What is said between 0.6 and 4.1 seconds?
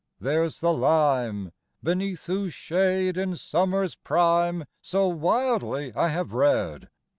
the lime, Beneath whose shade in summer's